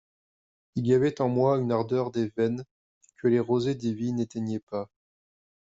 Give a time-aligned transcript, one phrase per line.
[0.73, 2.65] Il y avait en moi une ardeur des veines
[3.17, 4.89] que les rosées divines n'éteignaient pas.